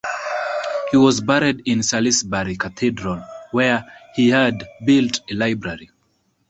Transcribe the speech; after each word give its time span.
He 0.89 0.97
was 0.97 1.21
buried 1.21 1.61
in 1.65 1.83
Salisbury 1.83 2.55
Cathedral, 2.55 3.23
where 3.51 3.85
he 4.15 4.29
had 4.29 4.67
built 4.83 5.19
a 5.29 5.35
library. 5.35 5.91